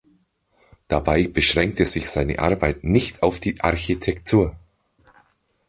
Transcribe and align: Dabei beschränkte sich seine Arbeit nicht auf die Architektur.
Dabei 0.87 1.27
beschränkte 1.27 1.85
sich 1.85 2.09
seine 2.09 2.39
Arbeit 2.39 2.83
nicht 2.83 3.21
auf 3.21 3.39
die 3.39 3.61
Architektur. 3.61 4.55